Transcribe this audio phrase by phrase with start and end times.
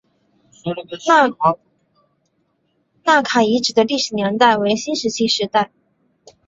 [3.05, 5.69] 纳卡遗址的历史年代为新石器时代。